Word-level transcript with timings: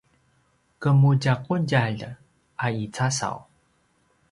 qemudjaqudjalj 0.81 2.01
a 2.65 2.65
i 2.83 2.85
casaw 2.95 3.37